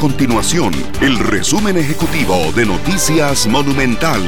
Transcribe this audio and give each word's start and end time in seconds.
continuación 0.00 0.72
el 1.02 1.18
resumen 1.18 1.76
ejecutivo 1.76 2.50
de 2.56 2.64
Noticias 2.64 3.46
Monumental. 3.46 4.22